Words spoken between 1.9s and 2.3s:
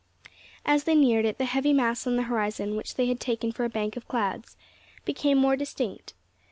on the